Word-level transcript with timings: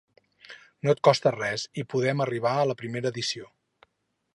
No 0.87 0.93
et 0.93 1.01
costa 1.09 1.35
res 1.37 1.67
i 1.83 1.85
podem 1.95 2.27
arribar 2.27 2.55
a 2.63 2.67
la 2.73 2.79
primera 2.83 3.15
edició. 3.17 3.51